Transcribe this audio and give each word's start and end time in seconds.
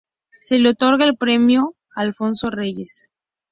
Se 0.39 0.57
le 0.57 0.69
otorga 0.69 1.05
el 1.05 1.15
premio 1.15 1.75
"Alfonso 1.95 2.49
Reyes". 2.49 3.11